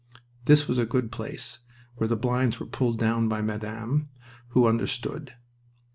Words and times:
This 0.45 0.67
was 0.67 0.79
a 0.79 0.85
good 0.87 1.11
place 1.11 1.59
where 1.97 2.07
the 2.07 2.15
blinds 2.15 2.59
were 2.59 2.65
pulled 2.65 2.97
down 2.97 3.27
by 3.27 3.41
Madame, 3.41 4.09
who 4.47 4.65
understood. 4.65 5.33